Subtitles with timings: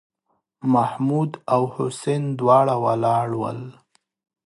[0.73, 3.61] محمـود او حسين دواړه ولاړ ول.